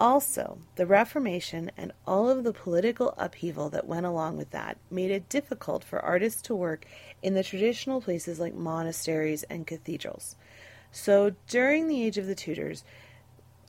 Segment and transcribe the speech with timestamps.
[0.00, 5.10] Also, the Reformation and all of the political upheaval that went along with that made
[5.10, 6.86] it difficult for artists to work
[7.22, 10.36] in the traditional places like monasteries and cathedrals.
[10.92, 12.84] So, during the age of the Tudors,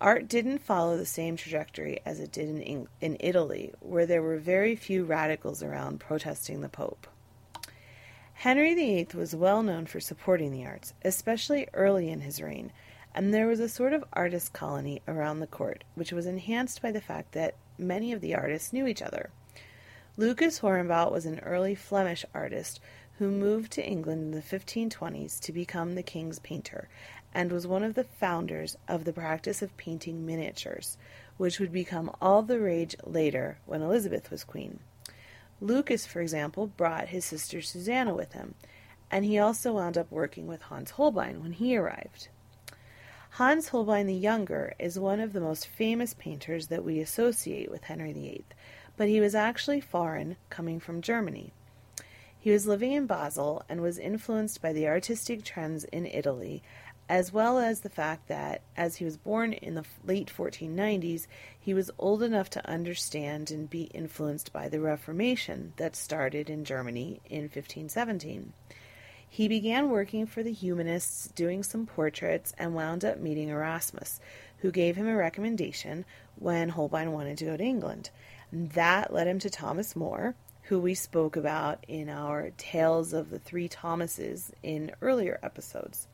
[0.00, 4.38] art didn't follow the same trajectory as it did in, in Italy, where there were
[4.38, 7.06] very few radicals around protesting the Pope.
[8.34, 12.72] Henry VIII was well known for supporting the arts, especially early in his reign,
[13.14, 16.90] and there was a sort of artist colony around the court, which was enhanced by
[16.90, 19.30] the fact that many of the artists knew each other.
[20.16, 22.80] Lucas Horenbout was an early Flemish artist
[23.18, 26.88] who moved to England in the 1520s to become the king's painter,
[27.34, 30.96] and was one of the founders of the practice of painting miniatures,
[31.36, 34.80] which would become all the rage later when Elizabeth was queen.
[35.60, 38.54] Lucas, for example, brought his sister Susanna with him,
[39.10, 42.28] and he also wound up working with Hans Holbein when he arrived.
[43.36, 47.84] Hans Holbein the Younger is one of the most famous painters that we associate with
[47.84, 48.44] Henry VIII,
[48.96, 51.52] but he was actually foreign, coming from Germany.
[52.42, 56.60] He was living in Basel and was influenced by the artistic trends in Italy
[57.08, 61.28] as well as the fact that, as he was born in the late 1490s,
[61.60, 66.64] he was old enough to understand and be influenced by the Reformation that started in
[66.64, 68.52] Germany in 1517.
[69.28, 74.18] He began working for the humanists, doing some portraits, and wound up meeting Erasmus,
[74.58, 76.04] who gave him a recommendation
[76.36, 78.10] when Holbein wanted to go to England.
[78.52, 83.38] That led him to Thomas More, who we spoke about in our Tales of the
[83.38, 86.06] Three Thomases in earlier episodes.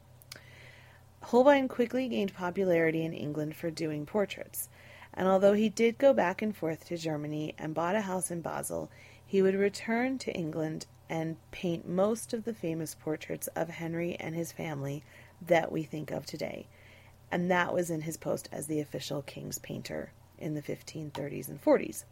[1.23, 4.69] Holbein quickly gained popularity in England for doing portraits,
[5.12, 8.41] and although he did go back and forth to Germany and bought a house in
[8.41, 8.91] Basel,
[9.27, 14.35] he would return to England and paint most of the famous portraits of Henry and
[14.35, 15.03] his family
[15.41, 16.67] that we think of today.
[17.31, 21.62] And that was in his post as the official king's painter in the 1530s and
[21.62, 22.05] 40s.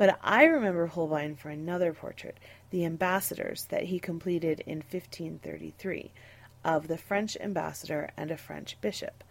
[0.00, 2.38] But I remember Holbein for another portrait,
[2.70, 6.10] The Ambassadors, that he completed in 1533
[6.64, 9.22] of the French ambassador and a French bishop.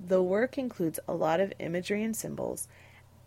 [0.00, 2.66] The work includes a lot of imagery and symbols,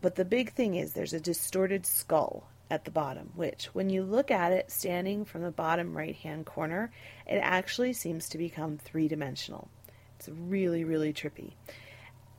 [0.01, 4.03] but the big thing is there's a distorted skull at the bottom, which, when you
[4.03, 6.91] look at it standing from the bottom right hand corner,
[7.25, 9.69] it actually seems to become three dimensional.
[10.19, 11.53] It's really, really trippy.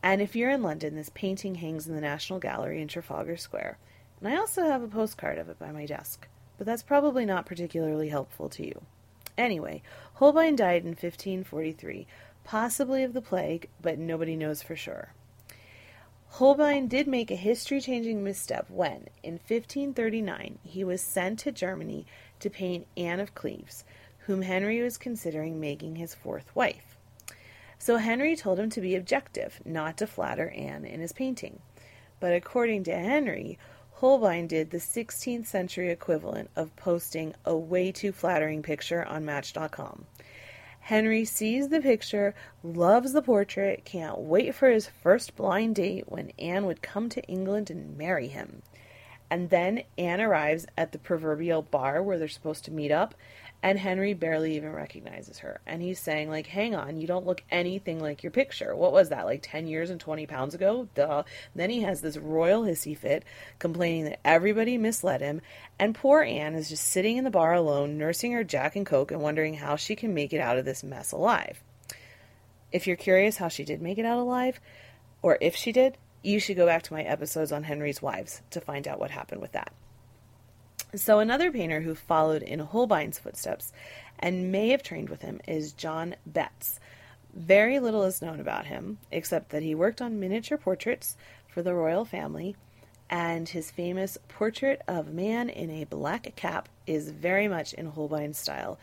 [0.02, 3.78] And if you're in London, this painting hangs in the National Gallery in Trafalgar Square.
[4.22, 7.44] And I also have a postcard of it by my desk, but that's probably not
[7.44, 8.82] particularly helpful to you.
[9.36, 9.82] Anyway,
[10.14, 12.06] Holbein died in 1543,
[12.44, 15.12] possibly of the plague, but nobody knows for sure.
[16.28, 22.06] Holbein did make a history changing misstep when, in 1539, he was sent to Germany
[22.38, 23.82] to paint Anne of Cleves,
[24.26, 26.96] whom Henry was considering making his fourth wife.
[27.76, 31.58] So Henry told him to be objective, not to flatter Anne in his painting.
[32.20, 33.58] But according to Henry,
[34.02, 40.06] Holbein did the 16th century equivalent of posting a way too flattering picture on Match.com.
[40.80, 42.34] Henry sees the picture,
[42.64, 47.22] loves the portrait, can't wait for his first blind date when Anne would come to
[47.26, 48.62] England and marry him.
[49.30, 53.14] And then Anne arrives at the proverbial bar where they're supposed to meet up,
[53.62, 55.60] and Henry barely even recognizes her.
[55.66, 58.74] And he's saying, like, hang on, you don't look anything like your picture.
[58.74, 60.88] What was that, like 10 years and 20 pounds ago?
[60.94, 61.22] Duh.
[61.54, 63.24] Then he has this royal hissy fit,
[63.60, 65.40] complaining that everybody misled him,
[65.78, 69.12] and poor Anne is just sitting in the bar alone, nursing her Jack and Coke
[69.12, 71.62] and wondering how she can make it out of this mess alive.
[72.72, 74.58] If you're curious how she did make it out alive,
[75.20, 78.60] or if she did, you should go back to my episodes on Henry's wives to
[78.60, 79.72] find out what happened with that.
[80.94, 83.72] So, another painter who followed in Holbein's footsteps
[84.18, 86.78] and may have trained with him is John Bettes.
[87.32, 91.16] Very little is known about him, except that he worked on miniature portraits
[91.48, 92.56] for the royal family,
[93.08, 98.36] and his famous portrait of man in a black cap is very much in Holbein's
[98.36, 98.78] style,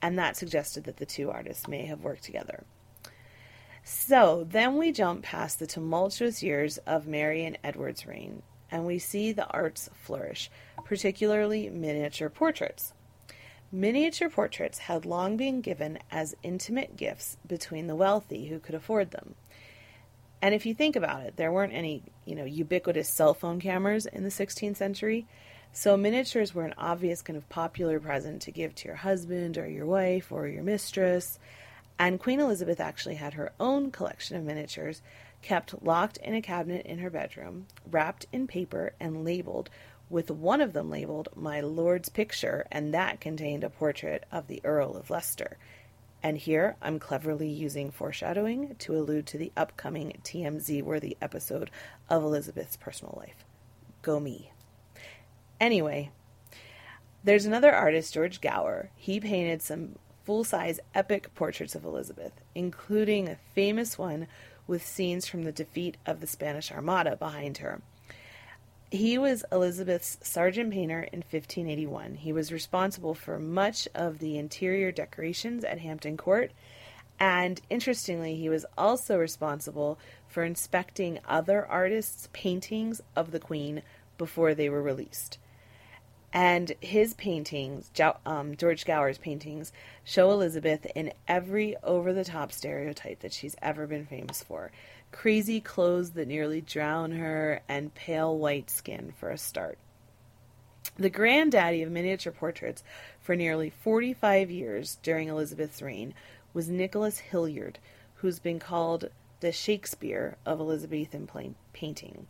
[0.00, 2.62] and that suggested that the two artists may have worked together.
[3.82, 8.98] So then we jump past the tumultuous years of Mary and Edward's reign and we
[8.98, 10.50] see the arts flourish,
[10.84, 12.92] particularly miniature portraits.
[13.70, 19.10] Miniature portraits had long been given as intimate gifts between the wealthy who could afford
[19.10, 19.34] them.
[20.40, 24.06] And if you think about it, there weren't any, you know, ubiquitous cell phone cameras
[24.06, 25.26] in the 16th century,
[25.72, 29.68] so miniatures were an obvious kind of popular present to give to your husband or
[29.68, 31.38] your wife or your mistress.
[31.98, 35.02] And Queen Elizabeth actually had her own collection of miniatures
[35.42, 39.68] kept locked in a cabinet in her bedroom, wrapped in paper and labeled,
[40.08, 44.60] with one of them labeled My Lord's Picture, and that contained a portrait of the
[44.64, 45.58] Earl of Leicester.
[46.22, 51.70] And here I'm cleverly using foreshadowing to allude to the upcoming TMZ worthy episode
[52.08, 53.44] of Elizabeth's personal life.
[54.02, 54.52] Go me.
[55.60, 56.10] Anyway,
[57.22, 58.90] there's another artist, George Gower.
[58.96, 59.96] He painted some
[60.28, 64.26] full size epic portraits of Elizabeth, including a famous one
[64.66, 67.80] with scenes from the defeat of the Spanish Armada behind her.
[68.90, 72.16] He was Elizabeth's sergeant painter in 1581.
[72.16, 76.52] He was responsible for much of the interior decorations at Hampton Court,
[77.18, 79.98] and interestingly, he was also responsible
[80.28, 83.80] for inspecting other artists' paintings of the Queen
[84.18, 85.38] before they were released.
[86.32, 87.90] And his paintings,
[88.26, 89.72] um, George Gower's paintings,
[90.04, 94.70] show Elizabeth in every over the top stereotype that she's ever been famous for
[95.10, 99.78] crazy clothes that nearly drown her, and pale white skin for a start.
[100.96, 102.82] The granddaddy of miniature portraits
[103.20, 106.14] for nearly 45 years during Elizabeth's reign
[106.52, 107.78] was Nicholas Hilliard,
[108.16, 109.10] who's been called
[109.40, 111.28] the Shakespeare of Elizabethan
[111.72, 112.26] painting.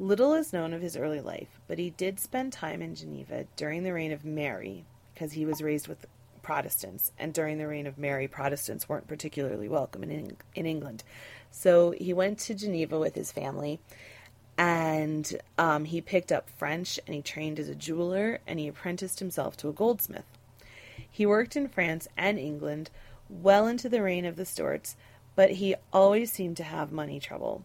[0.00, 3.82] Little is known of his early life, but he did spend time in Geneva during
[3.82, 6.06] the reign of Mary, because he was raised with
[6.40, 11.02] Protestants, and during the reign of Mary, Protestants weren't particularly welcome in, in England.
[11.50, 13.80] So he went to Geneva with his family,
[14.56, 19.18] and um, he picked up French, and he trained as a jeweler, and he apprenticed
[19.18, 20.24] himself to a goldsmith.
[21.10, 22.90] He worked in France and England
[23.28, 24.94] well into the reign of the Stuarts,
[25.34, 27.64] but he always seemed to have money trouble.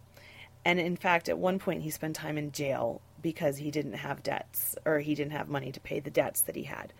[0.64, 4.22] And in fact, at one point, he spent time in jail because he didn't have
[4.22, 6.92] debts or he didn't have money to pay the debts that he had.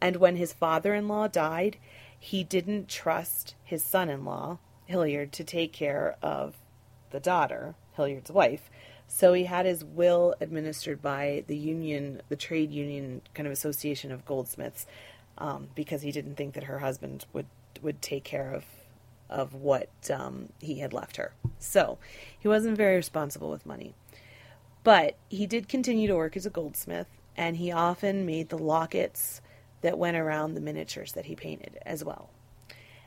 [0.00, 1.76] And when his father in law died,
[2.18, 6.56] he didn't trust his son in law, Hilliard, to take care of
[7.10, 8.70] the daughter, Hilliard's wife.
[9.08, 14.12] So he had his will administered by the union, the trade union kind of association
[14.12, 14.86] of goldsmiths,
[15.38, 17.46] um, because he didn't think that her husband would
[17.82, 18.64] would take care of
[19.30, 21.32] of what um, he had left her.
[21.58, 21.98] So
[22.38, 23.94] he wasn't very responsible with money.
[24.82, 29.40] But he did continue to work as a goldsmith, and he often made the lockets
[29.82, 32.30] that went around the miniatures that he painted as well.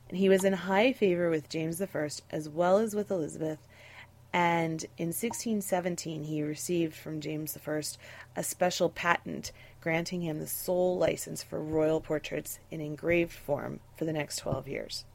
[0.10, 1.88] And he was in high favor with James I
[2.30, 3.60] as well as with Elizabeth.
[4.32, 7.82] And in 1617, he received from James I
[8.36, 9.52] a special patent
[9.82, 14.68] granting him the sole license for royal portraits in engraved form for the next 12
[14.68, 15.06] years.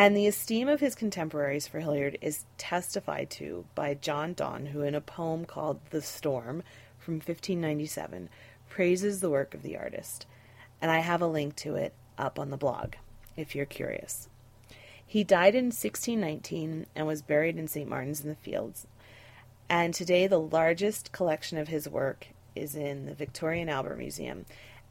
[0.00, 4.80] And the esteem of his contemporaries for Hilliard is testified to by John Donne, who,
[4.80, 6.62] in a poem called The Storm
[6.98, 8.30] from 1597,
[8.70, 10.24] praises the work of the artist.
[10.80, 12.94] And I have a link to it up on the blog
[13.36, 14.30] if you're curious.
[15.06, 17.86] He died in 1619 and was buried in St.
[17.86, 18.86] Martin's in the Fields.
[19.68, 24.46] And today, the largest collection of his work is in the Victoria and Albert Museum.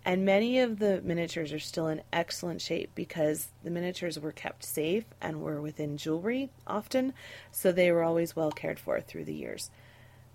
[0.05, 4.63] And many of the miniatures are still in excellent shape because the miniatures were kept
[4.63, 7.13] safe and were within jewelry often,
[7.51, 9.69] so they were always well cared for through the years.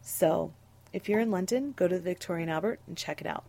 [0.03, 0.53] So,
[0.93, 3.45] if you're in London, go to the Victoria and Albert and check it out.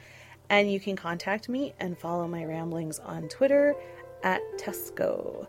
[0.49, 3.75] and you can contact me and follow my ramblings on Twitter
[4.23, 5.49] at Teysko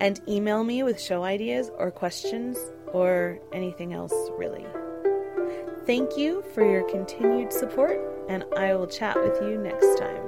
[0.00, 2.58] and email me with show ideas or questions
[2.92, 4.66] or anything else, really.
[5.86, 10.22] Thank you for your continued support, and I will chat with you next time.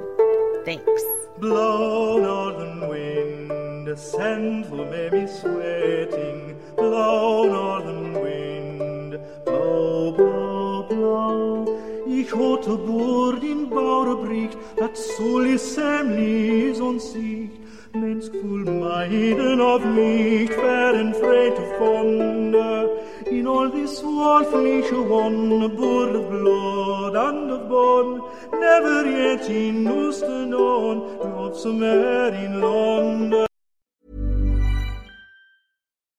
[0.65, 1.03] Thanks.
[1.39, 6.57] Blow, northern wind, send for me sweating.
[6.77, 12.05] Blow, northern wind, blow, blow, blow.
[12.07, 17.62] Ich hatte Bord in Bauerbricht, dat soll ich semlis und Sicht.
[17.95, 22.89] Mänskfull maiden of mich färden frejt och fonda
[23.31, 28.23] In all this me she won A bird of blood and of bone
[28.53, 33.47] Never yet in Ooster known Love some in London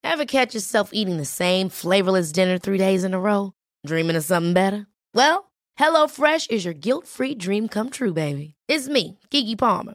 [0.04, 3.52] Ever catch yourself eating the same flavorless dinner three days in a row?
[3.84, 4.86] Dreaming of something better?
[5.12, 8.54] Well, HelloFresh is your guilt-free dream come true, baby.
[8.68, 9.94] It's me, Keke Palmer.